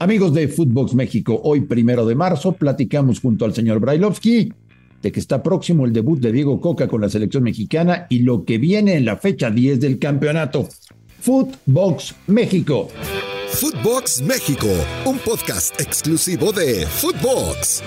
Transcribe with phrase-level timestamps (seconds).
[0.00, 4.52] Amigos de Footbox México, hoy primero de marzo platicamos junto al señor Brailovsky
[5.02, 8.44] de que está próximo el debut de Diego Coca con la selección mexicana y lo
[8.44, 10.68] que viene en la fecha 10 del campeonato.
[11.20, 12.88] Footbox México.
[13.48, 14.68] Footbox México,
[15.04, 17.82] un podcast exclusivo de Footbox.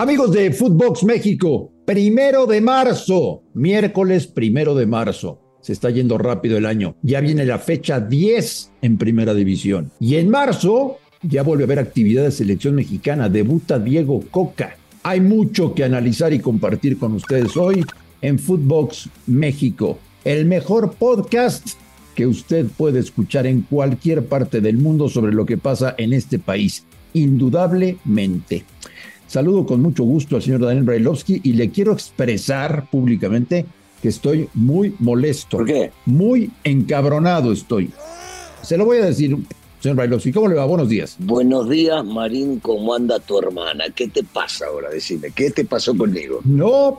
[0.00, 5.47] Amigos de Footbox México, primero de marzo, miércoles primero de marzo.
[5.60, 6.94] Se está yendo rápido el año.
[7.02, 9.90] Ya viene la fecha 10 en Primera División.
[10.00, 13.28] Y en marzo ya vuelve a haber actividad de selección mexicana.
[13.28, 14.76] Debuta Diego Coca.
[15.02, 17.84] Hay mucho que analizar y compartir con ustedes hoy
[18.20, 19.98] en Footbox México.
[20.24, 21.66] El mejor podcast
[22.14, 26.38] que usted puede escuchar en cualquier parte del mundo sobre lo que pasa en este
[26.38, 26.84] país.
[27.14, 28.64] Indudablemente.
[29.28, 33.66] Saludo con mucho gusto al señor Daniel Brailovsky y le quiero expresar públicamente
[34.02, 35.56] que estoy muy molesto.
[35.58, 35.92] ¿Por qué?
[36.06, 37.90] Muy encabronado estoy.
[38.62, 39.36] Se lo voy a decir,
[39.80, 40.32] señor Brailovsky.
[40.32, 40.64] ¿Cómo le va?
[40.66, 41.16] Buenos días.
[41.18, 42.60] Buenos días, Marín.
[42.60, 43.84] ¿Cómo anda tu hermana?
[43.94, 44.90] ¿Qué te pasa ahora?
[44.90, 46.40] Decime, ¿qué te pasó conmigo?
[46.44, 46.98] No,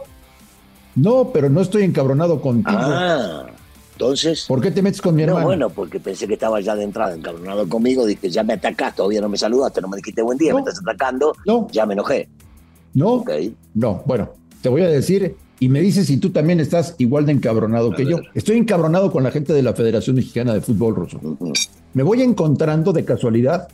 [0.95, 2.77] no, pero no estoy encabronado contigo.
[2.81, 3.45] Ah,
[3.93, 4.45] entonces.
[4.47, 5.45] ¿Por qué te metes con mi No, hermano?
[5.45, 8.05] bueno, porque pensé que estaba ya de entrada encabronado conmigo.
[8.05, 10.55] Dije, ya me atacás, todavía no me saludaste, no me dijiste buen día, No.
[10.55, 11.33] me estás atacando.
[11.45, 11.67] No.
[11.71, 12.27] Ya me enojé.
[12.93, 13.29] no, Ok.
[13.75, 14.01] no.
[14.05, 14.29] Bueno,
[14.61, 18.05] te voy a decir y me dices si tú también estás igual de encabronado que
[18.05, 18.17] yo.
[18.33, 21.19] Estoy encabronado con la gente de la Federación Mexicana de Fútbol Ruso.
[21.93, 23.67] Me voy encontrando de casualidad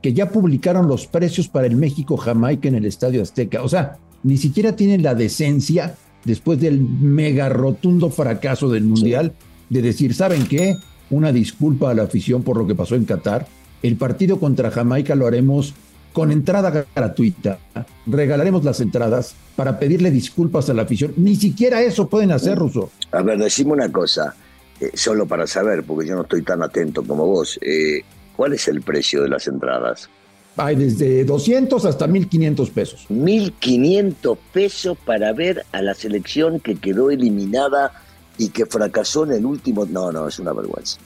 [0.00, 3.62] que ya publicaron los precios para el México-Jamaica en el Estadio Azteca.
[3.62, 9.32] O sea, ni siquiera tienen la decencia, después del mega rotundo fracaso del Mundial,
[9.68, 10.76] de decir, ¿saben qué?
[11.10, 13.46] Una disculpa a la afición por lo que pasó en Qatar.
[13.82, 15.74] El partido contra Jamaica lo haremos
[16.12, 17.58] con entrada gratuita.
[18.06, 21.14] Regalaremos las entradas para pedirle disculpas a la afición.
[21.16, 22.90] Ni siquiera eso pueden hacer, Ruso.
[23.12, 24.34] A ver, decime una cosa,
[24.80, 27.58] eh, solo para saber, porque yo no estoy tan atento como vos.
[27.62, 28.02] eh,
[28.36, 30.08] ¿Cuál es el precio de las entradas?
[30.56, 33.06] Hay desde 200 hasta 1500 pesos.
[33.08, 37.92] 1.500 pesos para ver a la selección que quedó eliminada
[38.38, 39.86] y que fracasó en el último.
[39.86, 40.98] No, no, es una vergüenza.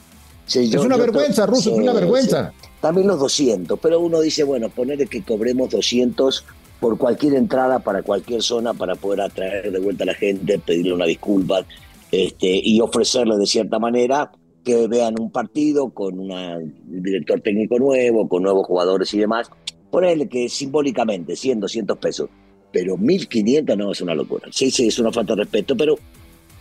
[0.47, 2.51] Sí, yo- es una vergüenza, Ruso, es una vergüenza.
[2.59, 2.67] sí.
[2.81, 6.45] También los 200, pero uno dice, bueno, ponerle que cobremos 200
[6.79, 10.93] por cualquier entrada para cualquier zona para poder atraer de vuelta a la gente, pedirle
[10.93, 11.65] una disculpa
[12.11, 14.31] este, y ofrecerle de cierta manera
[14.63, 19.49] que vean un partido con una- un director técnico nuevo, con nuevos jugadores y demás.
[19.91, 22.29] Ponerle que simbólicamente 100, 200 pesos,
[22.71, 24.47] pero 1500 no es una locura.
[24.51, 25.97] Sí, sí, es una falta de respeto, pero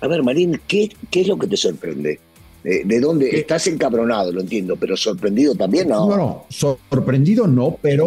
[0.00, 2.18] a ver, Marín, ¿qué, qué es lo que te sorprende?
[2.69, 3.31] Eh, ¿De dónde?
[3.31, 3.41] ¿Qué?
[3.41, 6.09] Estás encabronado, lo entiendo, pero sorprendido también, ¿no?
[6.09, 8.04] No, no, sorprendido no, pero,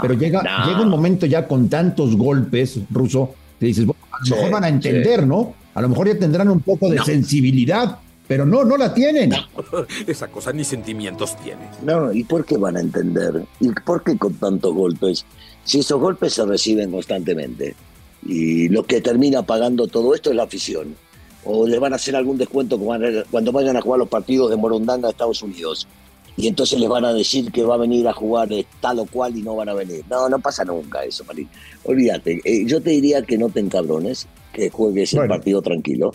[0.00, 0.66] pero llega, no.
[0.66, 4.50] llega un momento ya con tantos golpes, Ruso, que dices, bueno, a lo Sí, mejor
[4.50, 5.54] van a entender, ¿no?
[5.74, 7.04] A lo mejor ya tendrán un poco de No.
[7.04, 9.30] sensibilidad, pero no, no la tienen.
[10.06, 11.68] Esa cosa ni sentimientos tiene.
[11.82, 13.44] No, ¿y por qué van a entender?
[13.60, 15.26] ¿Y por qué con tantos golpes?
[15.64, 17.74] Si esos golpes se reciben constantemente.
[18.26, 20.96] Y lo que termina pagando todo esto es la afición.
[21.50, 25.08] O les van a hacer algún descuento cuando vayan a jugar los partidos de Morondanga
[25.08, 25.88] a Estados Unidos.
[26.36, 29.06] Y entonces les van a decir que va a venir a jugar de tal o
[29.06, 30.04] cual y no van a venir.
[30.10, 31.48] No, no pasa nunca eso, Marín.
[31.84, 32.40] Olvídate.
[32.44, 36.14] Eh, yo te diría que no te encabrones, que juegues el partido tranquilo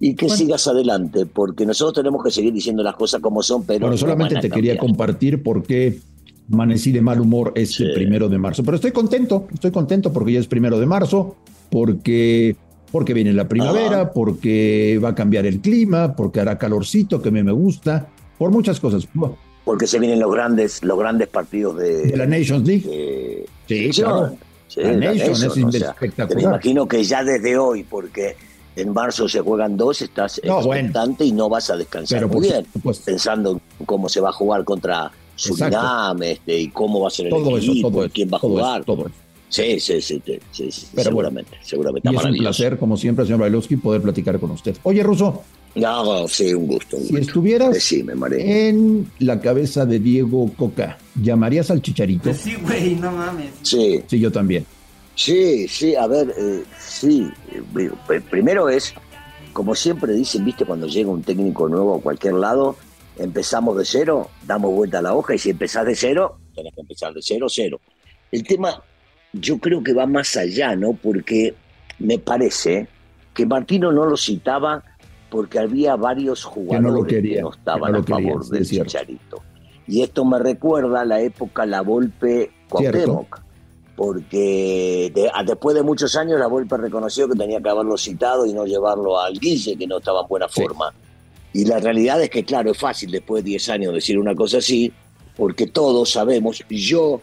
[0.00, 0.36] y que Bueno.
[0.36, 3.98] sigas adelante, porque nosotros tenemos que seguir diciendo las cosas como son, pero Bueno, no
[3.98, 6.00] solamente te quería compartir por qué
[6.52, 7.90] amanecí de mal humor este Sí.
[7.94, 8.62] primero de marzo.
[8.64, 11.36] Pero estoy contento, estoy contento porque ya es primero de marzo,
[11.70, 12.56] porque,
[12.92, 14.10] porque viene la primavera, Ajá.
[14.12, 18.06] porque va a cambiar el clima, porque hará calorcito, que a mí me gusta,
[18.38, 19.08] por muchas cosas.
[19.64, 22.84] porque se vienen los grandes, los grandes partidos de, De la Nations League.
[22.86, 24.36] de Sí, claro.
[24.68, 26.28] Sí, La la Nation es Nation, o sea, espectacular.
[26.38, 28.36] te imagino que ya desde hoy, porque
[28.76, 30.74] en marzo se juegan dos, estás No, bueno.
[30.74, 33.04] expectante y no vas a descansar Pero muy bien, supuesto.
[33.04, 37.26] pensando en cómo se va a jugar contra Surinam este, y cómo va a ser
[37.26, 38.84] el Todo eso, equipo, todo y quién va a eso, jugar.
[38.84, 39.10] todo eso.
[39.52, 42.08] Sí, sí, sí, sí, sí, sí, Pero seguramente, seguramente.
[42.10, 44.74] Y es un placer, como siempre, señor Bailovsky, poder platicar con usted.
[44.82, 45.42] Oye, Russo,
[45.74, 46.96] No, sí, un gusto.
[46.96, 47.26] Un si gusto.
[47.26, 52.24] estuvieras Decime, en la cabeza de Diego Coca, ¿llamarías al Chicharito?
[52.30, 53.50] Pues sí, güey, no mames.
[53.60, 54.64] Sí, Sí, yo también.
[55.14, 57.28] Sí, sí, a ver, eh, sí.
[57.52, 58.94] eh, pr- primero es,
[59.52, 62.76] como siempre dicen, viste, cuando llega un técnico nuevo a cualquier lado,
[63.18, 66.80] empezamos de cero, damos vuelta a la hoja y si empezás de cero, tenés que
[66.80, 67.78] empezar de cero, cero.
[68.30, 68.82] El tema,
[69.32, 70.92] yo creo que va más allá, ¿no?
[70.92, 71.54] Porque
[71.98, 72.88] me parece
[73.34, 74.82] que Martino no lo citaba
[75.30, 78.48] porque había varios jugadores no lo quería, que no estaban que no lo a favor
[78.48, 78.66] del.
[78.66, 79.42] Chicharito.
[79.86, 83.40] Y esto me recuerda a la época La Volpe Cuauhtémoc
[83.96, 88.46] porque de- a- después de muchos años la Volpe reconoció que tenía que haberlo citado
[88.46, 90.62] y no llevarlo al Guille, que no estaba en buena Sí.
[90.62, 90.92] forma.
[91.52, 94.58] Y la realidad es que, claro, es fácil después de 10 años decir una cosa
[94.58, 94.90] así,
[95.36, 97.20] porque todos sabemos, yo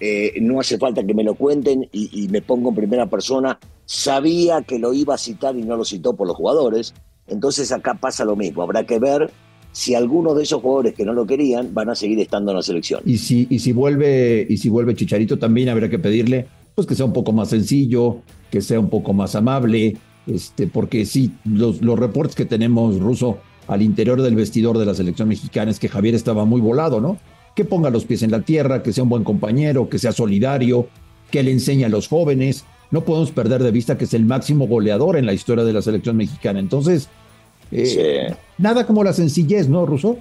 [0.00, 3.58] eh, no hace falta que me lo cuenten y, y, me pongo en primera persona,
[3.84, 6.94] sabía que lo iba a citar y no lo citó por los jugadores,
[7.26, 9.30] entonces acá pasa lo mismo, habrá que ver
[9.72, 12.62] si algunos de esos jugadores que no lo querían van a seguir estando en la
[12.62, 13.00] selección.
[13.04, 16.94] Y si, y si vuelve, y si vuelve Chicharito también habrá que pedirle pues que
[16.94, 18.18] sea un poco más sencillo,
[18.52, 19.96] que sea un poco más amable,
[20.28, 24.94] este, porque sí, los, los reportes que tenemos, Ruso, al interior del vestidor de la
[24.94, 27.18] selección mexicana es que Javier estaba muy volado, ¿no?
[27.58, 30.86] Que ponga los pies en la tierra, que sea un buen compañero, que sea solidario,
[31.28, 32.64] que le enseñe a los jóvenes.
[32.92, 35.82] No podemos perder de vista que es el máximo goleador en la historia de la
[35.82, 36.60] selección mexicana.
[36.60, 37.08] Entonces,
[37.72, 40.18] eh, nada como la sencillez, ¿no, Ruso?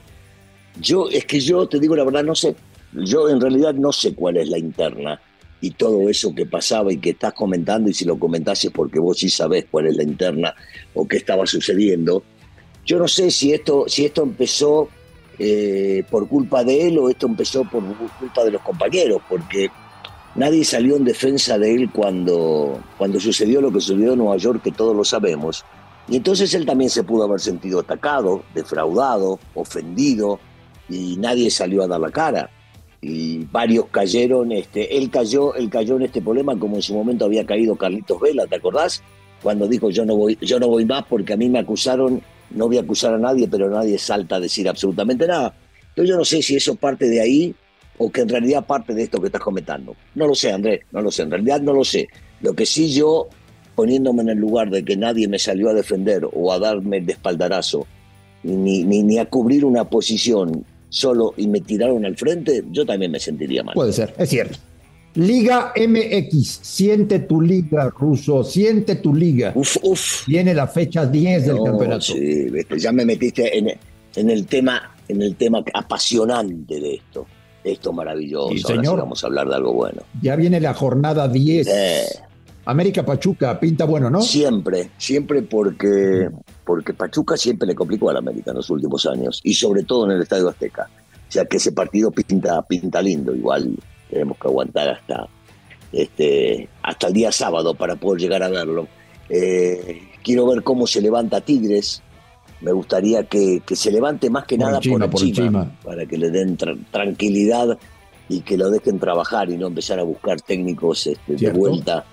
[0.81, 2.55] Yo, es que yo te digo la verdad, no sé.
[2.93, 5.21] Yo en realidad no sé cuál es la interna
[5.61, 9.19] y todo eso que pasaba y que estás comentando, y si lo comentases porque vos
[9.19, 10.55] sí sabés cuál es la interna
[10.95, 12.23] o qué estaba sucediendo.
[12.83, 14.89] Yo no sé si esto, si esto empezó
[15.39, 17.83] eh, por culpa de él o esto empezó por
[18.19, 19.69] culpa de los compañeros, porque
[20.35, 24.61] nadie salió en defensa de él cuando, cuando sucedió lo que sucedió en Nueva York,
[24.63, 25.65] que todos lo sabemos.
[26.07, 30.39] Y entonces él también se pudo haber sentido atacado, defraudado, ofendido,
[30.89, 32.49] y nadie salió a dar la cara
[33.01, 37.25] y varios cayeron, este, él cayó, él cayó en este problema como en su momento
[37.25, 39.03] había caído Carlitos Vela, ¿te acordás?
[39.43, 42.21] Cuando dijo yo no voy, yo no voy más porque a mí me acusaron,
[42.51, 45.53] no voy a acusar a nadie, pero nadie salta a decir absolutamente nada.
[45.89, 47.55] Entonces yo no sé si eso parte de ahí
[47.97, 49.95] o que en realidad parte de esto que estás comentando.
[50.15, 52.07] No lo sé, Andrés, no lo sé, en realidad no lo sé.
[52.41, 53.27] Lo que sí yo,
[53.75, 57.09] poniéndome en el lugar de que nadie me salió a defender o a darme el
[57.09, 57.87] espaldarazo,
[58.43, 63.11] ni, ni, ni a cubrir una posición solo y me tiraron al frente, yo también
[63.11, 63.73] me sentiría mal.
[63.73, 64.59] Puede ser, es cierto.
[65.17, 69.51] Liga MX, siente tu liga, Ruso, siente tu liga.
[69.55, 70.27] Uf, uf.
[70.27, 72.01] Viene la fecha 10 del campeonato.
[72.01, 72.47] Sí,
[72.77, 73.73] ya me metiste en,
[74.15, 77.25] en, el tema, en el tema apasionante de esto.
[77.63, 78.49] Esto maravilloso.
[78.49, 78.85] Sí, señor.
[78.85, 80.03] Ahora sí vamos a hablar de algo bueno.
[80.21, 81.67] Ya viene la jornada 10.
[81.67, 82.03] Eh.
[82.65, 84.21] América Pachuca, pinta bueno, ¿no?
[84.21, 86.29] Siempre, siempre porque,
[86.63, 90.11] porque Pachuca siempre le complicó al América en los últimos años, y sobre todo en
[90.11, 90.87] el Estadio Azteca.
[91.27, 93.75] O sea que ese partido pinta, pinta lindo, igual
[94.09, 95.27] tenemos que aguantar hasta,
[95.91, 98.87] este, hasta el día sábado para poder llegar a verlo.
[99.29, 102.01] Eh, quiero ver cómo se levanta Tigres.
[102.61, 105.71] Me gustaría que, que se levante más que Por nada Chima, por, Chima.
[105.83, 107.77] para que le den tra- tranquilidad
[108.29, 112.03] y que lo dejen trabajar y no empezar a buscar técnicos este, de vuelta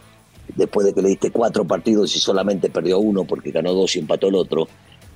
[0.54, 4.00] después de que le diste cuatro partidos y solamente perdió uno porque ganó dos y
[4.00, 4.68] empató el otro.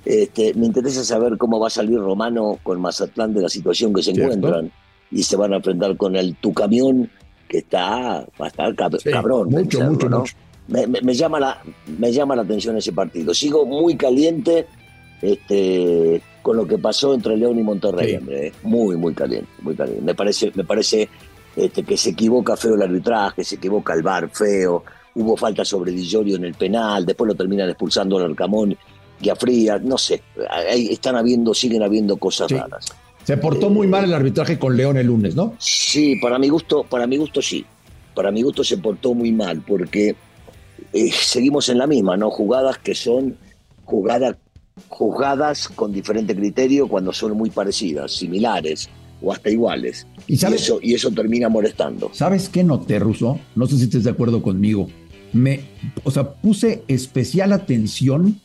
[0.03, 4.01] Este, me interesa saber cómo va a salir Romano con Mazatlán de la situación que
[4.01, 4.33] se Cierto.
[4.33, 4.71] encuentran
[5.11, 7.09] y se van a enfrentar con el Tu Camión
[7.47, 9.49] que está va a estar Sí, cabrón.
[9.49, 10.19] mucho, mucho, ¿no?
[10.19, 10.33] mucho.
[10.67, 11.61] Me, me- me llama la,
[11.97, 13.33] me llama la atención ese partido.
[13.33, 14.67] Sigo muy caliente
[15.21, 18.15] este, con lo que pasó entre León y Monterrey, Sí.
[18.17, 18.53] hombre, eh.
[18.63, 20.01] muy, muy caliente, muy caliente.
[20.03, 21.09] Me parece, me parece
[21.55, 24.83] este, que se equivoca feo el arbitraje, se equivoca el bar feo,
[25.15, 28.77] hubo falta sobre Di Giorgio en el penal, después lo terminan expulsando al Arcamón
[29.21, 32.55] y a Frías, no sé, ahí están habiendo, siguen habiendo cosas Sí.
[32.55, 32.85] raras.
[33.23, 35.53] Se portó muy mal el arbitraje con León el lunes, ¿no?
[35.59, 37.65] Sí, para mi gusto, para mi gusto sí.
[38.15, 40.15] Para mi gusto se portó muy mal porque
[40.93, 42.29] eh, seguimos en la misma, ¿no?
[42.31, 43.37] Jugadas que son
[43.85, 44.35] jugadas
[44.87, 48.89] juzgadas con diferente criterio cuando son muy parecidas, similares
[49.21, 50.07] o hasta iguales.
[50.27, 50.61] ¿Y Y, sabes?
[50.61, 52.09] eso, y eso termina molestando.
[52.13, 53.39] ¿Sabes qué noté, Ruso?
[53.55, 54.87] No sé si estés de acuerdo conmigo.
[55.33, 55.61] Me,
[56.03, 58.39] o sea, puse especial atención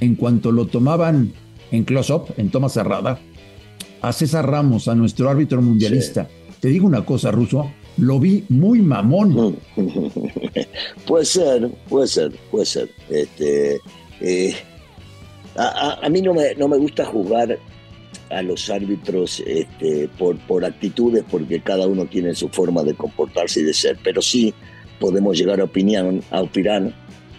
[0.00, 1.32] en cuanto lo tomaban
[1.70, 3.18] en close-up, en toma cerrada,
[4.02, 6.28] a César Ramos, a nuestro árbitro mundialista.
[6.60, 9.56] Te digo una cosa, Ruso, lo vi muy mamón.
[11.06, 12.90] puede ser, puede ser, puede ser.
[13.08, 13.80] Este,
[14.20, 14.54] eh,
[15.56, 15.64] a,
[16.00, 17.58] a- a mí no me, no me gusta juzgar
[18.30, 23.60] a los árbitros este, por, por actitudes, porque cada uno tiene su forma de comportarse
[23.60, 24.52] y de ser, pero sí
[25.00, 26.92] podemos llegar a, opinión, a opinar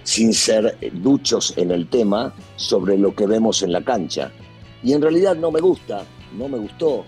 [0.04, 4.32] sin ser duchos en el tema sobre lo que vemos en la cancha.
[4.82, 6.04] Y en realidad no me gusta,
[6.38, 7.06] no me gustó.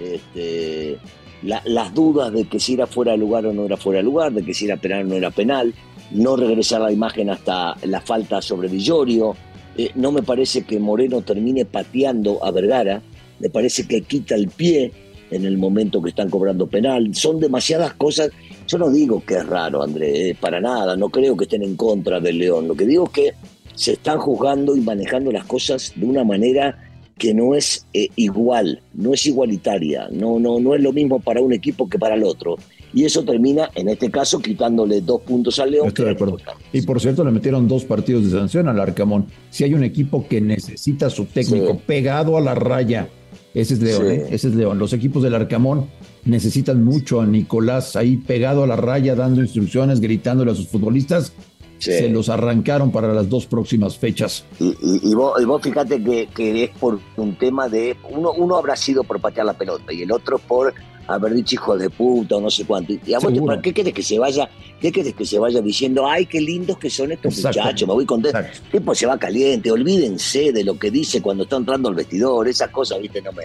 [0.00, 0.98] Este,
[1.42, 4.04] la- las dudas de que si era fuera de lugar o no era fuera de
[4.04, 5.74] lugar, de que si era penal o no era penal,
[6.10, 9.36] no regresar la imagen hasta la falta sobre Villorio.
[9.76, 13.02] Eh, no me parece que Moreno termine pateando a Vergara,
[13.38, 14.92] me parece que quita el pie
[15.30, 17.14] en el momento que están cobrando penal.
[17.14, 18.30] Son demasiadas cosas.
[18.66, 21.76] Yo no digo que es raro, André, eh, para nada, no creo que estén en
[21.76, 22.66] contra del León.
[22.66, 23.34] Lo que digo es que
[23.74, 26.87] se están juzgando y manejando las cosas de una manera
[27.18, 31.40] que no es eh, igual, no es igualitaria, no, no, no es lo mismo para
[31.40, 32.56] un equipo que para el otro.
[32.94, 35.88] Y eso termina, en este caso, quitándole dos puntos al León.
[35.88, 36.38] Estoy de acuerdo.
[36.72, 39.26] Y por cierto, le metieron dos partidos de sanción al Arcamón.
[39.50, 41.80] Si hay un equipo que necesita a su técnico Sí.
[41.86, 43.08] pegado a la raya
[43.54, 44.26] Ese es León, ¿eh?
[44.30, 44.78] ese es León.
[44.78, 45.86] Los equipos del Arcamón
[46.24, 51.32] necesitan mucho a Nicolás ahí pegado a la raya, dando instrucciones, gritándole a sus futbolistas.
[51.78, 54.44] Se los arrancaron para las dos próximas fechas.
[54.58, 57.96] Y, vos, fíjate que, que, es por un tema de.
[58.10, 60.74] Uno, uno habrá sido por patear la pelota y el otro por
[61.08, 62.92] haber dicho hijo de puta o no sé cuánto.
[62.92, 63.18] Y a
[63.62, 64.48] qué quieres que se vaya?
[64.80, 66.06] ¿Qué que se vaya diciendo?
[66.06, 68.38] Ay, qué lindos que son estos muchachos, me voy contento.
[68.38, 72.46] El tiempo se va caliente, olvídense de lo que dice cuando está entrando al vestidor,
[72.46, 73.44] esas cosas, viste, no me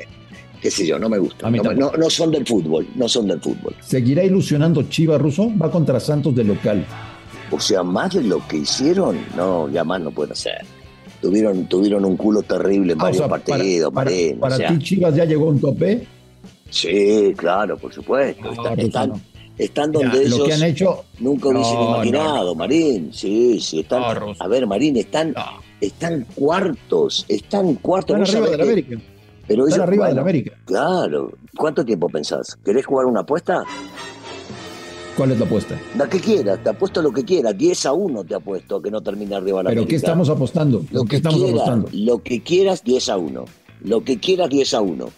[0.62, 1.50] qué sé yo, no me gusta.
[1.50, 3.76] No, no, son del fútbol, no son del fútbol.
[3.82, 5.52] ¿Seguirá ilusionando Chiva Russo?
[5.62, 6.86] Va contra Santos de local.
[7.54, 10.66] O sea, más de lo que hicieron, no, ya más no puede ser.
[11.22, 13.94] Tuvieron, tuvieron un culo terrible en ah, varios partidos.
[13.94, 16.08] Para, para, ti, Chivas ya llegó un tope.
[16.72, 18.52] Sí, claro, por supuesto.
[18.76, 19.22] están,
[19.56, 23.14] están, donde ellos han hecho, nunca hubiesen imaginado, Marín.
[23.14, 24.04] Sí, sí, están.
[24.40, 25.36] a ver, Marín, están,
[25.80, 28.20] están cuartos, están cuartos.
[28.20, 28.98] Están arriba de la América.
[29.48, 30.58] Pero están arriba de la América.
[30.66, 31.32] Claro.
[31.56, 32.58] ¿Cuánto tiempo pensás?
[32.66, 33.64] ¿Querés jugar una apuesta?
[35.16, 35.80] ¿Cuál es la apuesta?
[35.96, 37.56] La que quieras, te apuesto lo que quieras.
[37.56, 40.84] 10 a 1 te apuesto que no termine arriba la ¿Pero qué estamos apostando?
[40.92, 41.90] Lo, que estamos apostando.
[41.94, 43.46] Lo que quieras, 10 a 1.
[43.82, 45.10] Lo que quieras, 10 a 1.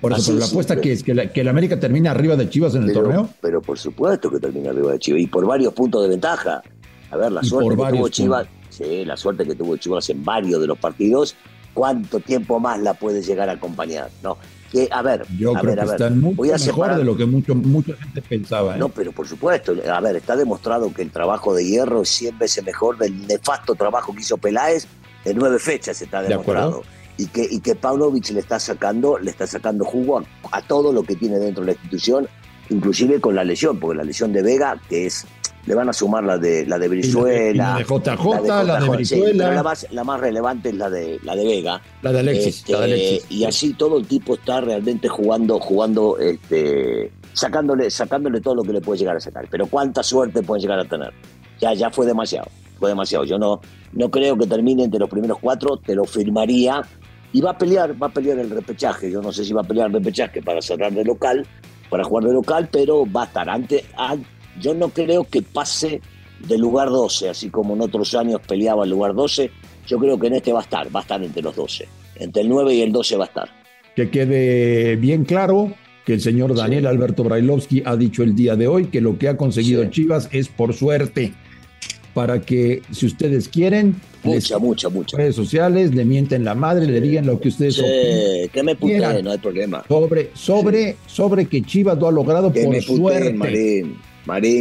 [0.00, 2.74] Por eso, la apuesta que es que, la, que el América termine arriba de Chivas
[2.74, 3.28] en el torneo.
[3.40, 6.62] Pero por supuesto que termina arriba de Chivas y por varios puntos de ventaja.
[7.10, 10.60] A ver, la suerte que tuvo Chivas, sí, la suerte que tuvo Chivas en varios
[10.60, 11.36] de los partidos,
[11.74, 14.10] ¿cuánto tiempo más la puede llegar a acompañar?
[14.22, 14.38] No,
[14.90, 17.94] a ver, yo creo que están mucho voy a mejor de lo que mucho, mucha
[17.94, 18.76] gente pensaba.
[18.76, 18.78] ¿eh?
[18.78, 22.38] No, pero por supuesto, a ver, está demostrado que el trabajo de Hierro es 100
[22.38, 24.86] veces mejor del nefasto trabajo que hizo Peláez
[25.24, 26.82] en nueve fechas, está demostrado.
[27.16, 30.22] y que, y que Pavlovich le está sacando, le está sacando jugo
[30.52, 32.28] a, todo lo que tiene dentro de la institución,
[32.68, 35.26] inclusive con la lesión, porque la lesión de Vega, que es
[35.66, 37.72] le van a sumar la de la de Brizuela.
[37.72, 39.52] La de, JJ, la de, Brizuela.
[39.52, 41.80] la, más, la, más, relevante es la de la de Vega.
[42.02, 42.64] La de Alexis.
[42.66, 48.62] Este, y así todo el tipo está realmente jugando, jugando, este, sacándole, sacándole todo lo
[48.62, 49.46] que le puede llegar a sacar.
[49.50, 51.12] Pero cuánta suerte puede llegar a tener.
[51.60, 52.48] Ya, ya fue demasiado.
[52.78, 53.24] Fue demasiado.
[53.24, 53.60] Yo no,
[53.92, 56.82] no creo que termine entre los primeros cuatro, te lo firmaría.
[57.32, 59.10] Y va a pelear, va a pelear el repechaje.
[59.10, 61.46] Yo no sé si va a pelear el repechaje para cerrar de local,
[61.90, 66.00] para jugar de local, pero va a estar antes, antes yo no creo que pase
[66.46, 69.50] del lugar 12, así como en otros años peleaba el lugar 12.
[69.86, 71.88] Yo creo que en este va a estar, va a estar entre los 12.
[72.16, 73.48] Entre el 9 y el 12 va a estar.
[73.96, 75.72] Que quede bien claro
[76.04, 79.28] que el señor Daniel Alberto Brailovsky ha dicho el día de hoy que lo que
[79.28, 81.32] ha conseguido Chivas es por suerte.
[82.14, 85.16] Para que, si ustedes quieren, mucha, mucha, mucha.
[85.16, 89.22] redes sociales, le mienten la madre, le digan lo que ustedes sí, que me puten,
[89.22, 89.84] no hay problema.
[89.86, 93.32] Sobre, sobre, sobre que Chivas lo ha logrado por suerte.
[93.32, 93.96] Marín,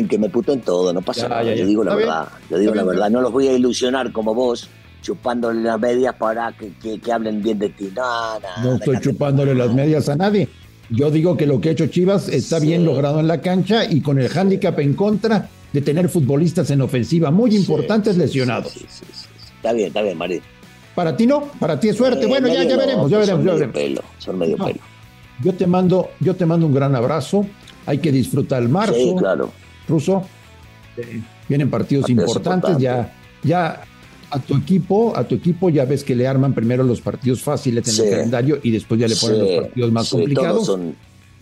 [0.07, 1.53] que me puto en todo, no pasa nada.
[1.53, 3.09] Yo digo la verdad, yo digo la verdad.
[3.09, 4.69] No los voy a ilusionar como vos,
[5.01, 7.91] chupándole las medias para que, que, hablen bien de ti.
[7.95, 10.49] No, no estoy chupándole las medias a nadie.
[10.89, 14.01] Yo digo que lo que ha hecho Chivas está bien logrado en la cancha y
[14.01, 18.75] con el hándicap en contra de tener futbolistas en ofensiva muy importantes lesionados.
[19.55, 20.41] Está bien, está bien, Marín.
[20.95, 22.25] Para ti no, para ti es suerte.
[22.25, 23.73] bueno, ya, ya veremos, ya veremos, ya veremos.
[23.73, 24.79] Pelo, son medio pelo.
[25.41, 27.45] Yo te mando, yo te mando un gran abrazo
[27.86, 28.93] hay que disfrutar el marzo.
[28.95, 29.51] Sí, claro.
[29.88, 30.24] Ruso,
[31.48, 33.81] vienen partidos, importantes, ya, ya
[34.31, 37.98] a tu equipo, a tu equipo ya ves que le arman primero los partidos fáciles
[37.98, 40.77] en el calendario y después ya le ponen los partidos más complicados.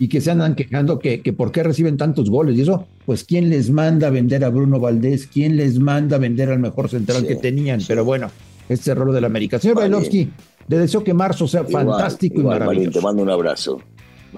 [0.00, 3.24] Y que se andan quejando que, que por qué reciben tantos goles y eso, pues
[3.24, 6.88] quién les manda a vender a Bruno Valdés, quién les manda a vender al mejor
[6.88, 8.30] central que tenían, pero bueno,
[8.68, 9.58] este error de la América.
[9.58, 10.30] Señor Bailovsky,
[10.68, 13.00] le deseo que marzo sea fantástico y maravilloso.
[13.00, 13.80] te mando un abrazo.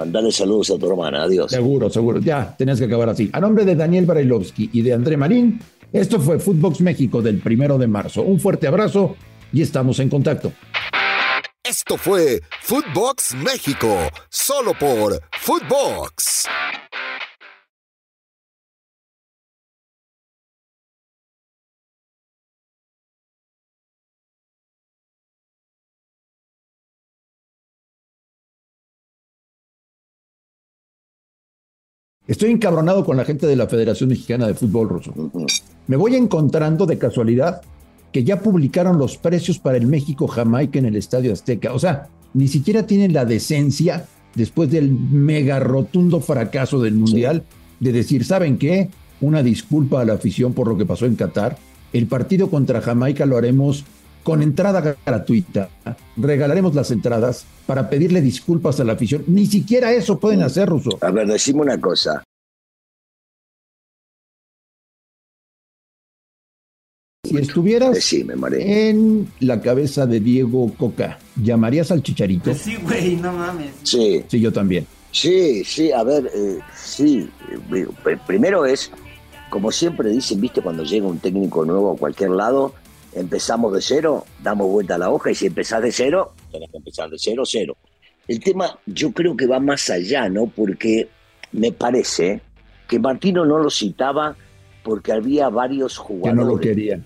[0.00, 1.24] Mandale saludos a tu hermana.
[1.24, 1.50] Adiós.
[1.50, 2.20] Seguro, seguro.
[2.20, 3.28] Ya, tenías que acabar así.
[3.34, 5.60] A nombre de Daniel Barailovsky y de André Marín,
[5.92, 8.22] esto fue Footbox México del primero de marzo.
[8.22, 9.14] Un fuerte abrazo
[9.52, 10.52] y estamos en contacto.
[11.62, 13.94] Esto fue Footbox México,
[14.30, 16.48] solo por Footbox.
[32.30, 35.12] Estoy encabronado con la gente de la Federación Mexicana de Fútbol Ruso.
[35.88, 37.60] Me voy encontrando de casualidad
[38.12, 41.72] que ya publicaron los precios para el México-Jamaica en el Estadio Azteca.
[41.72, 44.06] O sea, ni siquiera tienen la decencia,
[44.36, 47.42] después del mega rotundo fracaso del Mundial,
[47.80, 48.90] de decir, ¿saben qué?
[49.20, 51.58] Una disculpa a la afición por lo que pasó en Qatar.
[51.92, 53.84] El partido contra Jamaica lo haremos
[54.22, 55.68] con entrada gratuita.
[56.16, 59.24] Regalaremos las entradas para pedirle disculpas a la afición.
[59.26, 60.98] Ni siquiera eso pueden hacer, Ruso.
[61.00, 62.22] A ver, decime una cosa.
[67.24, 68.90] Si estuvieras Sí, me mareé.
[68.90, 72.44] en la cabeza de Diego Coca, ¿llamarías al Chicharito?
[72.44, 73.72] Pues sí, güey, no mames.
[73.84, 74.86] Sí, Sí, yo también.
[75.12, 77.28] sí, sí, a ver, eh, sí.
[77.68, 78.90] pr- primero es,
[79.50, 82.74] como siempre dicen, viste, cuando llega un técnico nuevo a cualquier lado,
[83.12, 86.76] empezamos de cero, damos vuelta a la hoja y si empezás de cero, tenés que
[86.76, 87.76] empezar de cero, cero.
[88.28, 90.46] El tema yo creo que va más allá, ¿no?
[90.46, 91.08] Porque
[91.52, 92.40] me parece
[92.88, 94.36] que Martino no lo citaba
[94.82, 97.04] porque había varios Que jugadores no lo querían.